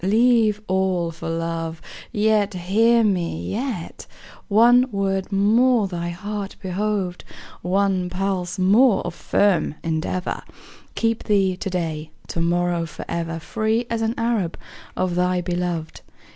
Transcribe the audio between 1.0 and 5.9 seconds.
for love; Yet, hear me, yet, One word more